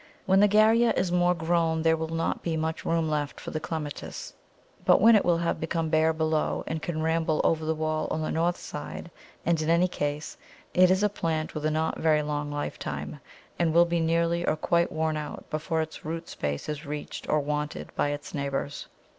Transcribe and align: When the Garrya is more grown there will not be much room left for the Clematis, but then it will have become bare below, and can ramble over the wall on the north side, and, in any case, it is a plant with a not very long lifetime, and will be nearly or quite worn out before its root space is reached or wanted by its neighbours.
When 0.25 0.39
the 0.39 0.47
Garrya 0.47 0.93
is 0.97 1.11
more 1.11 1.35
grown 1.35 1.83
there 1.83 1.95
will 1.95 2.07
not 2.09 2.41
be 2.41 2.57
much 2.57 2.85
room 2.85 3.07
left 3.07 3.39
for 3.39 3.51
the 3.51 3.59
Clematis, 3.59 4.33
but 4.83 4.99
then 4.99 5.15
it 5.15 5.23
will 5.23 5.37
have 5.37 5.59
become 5.59 5.89
bare 5.89 6.11
below, 6.11 6.63
and 6.65 6.81
can 6.81 7.03
ramble 7.03 7.39
over 7.43 7.65
the 7.65 7.75
wall 7.75 8.07
on 8.09 8.23
the 8.23 8.31
north 8.31 8.57
side, 8.57 9.11
and, 9.45 9.61
in 9.61 9.69
any 9.69 9.87
case, 9.87 10.37
it 10.73 10.89
is 10.89 11.03
a 11.03 11.07
plant 11.09 11.53
with 11.53 11.67
a 11.67 11.69
not 11.69 11.99
very 11.99 12.23
long 12.23 12.51
lifetime, 12.51 13.19
and 13.59 13.75
will 13.75 13.85
be 13.85 13.99
nearly 13.99 14.43
or 14.43 14.55
quite 14.55 14.91
worn 14.91 15.17
out 15.17 15.47
before 15.51 15.81
its 15.83 16.03
root 16.03 16.27
space 16.27 16.67
is 16.67 16.83
reached 16.83 17.29
or 17.29 17.39
wanted 17.39 17.95
by 17.95 18.09
its 18.09 18.33
neighbours. 18.33 18.87